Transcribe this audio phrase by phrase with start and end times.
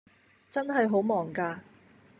[0.49, 1.61] 真係好忙架